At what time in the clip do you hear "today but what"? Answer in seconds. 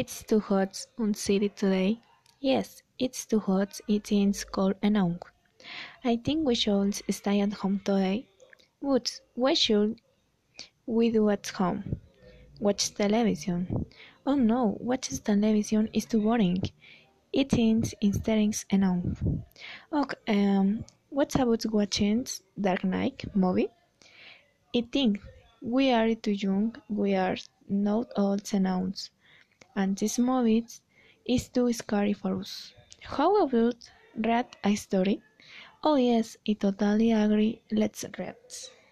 7.84-9.58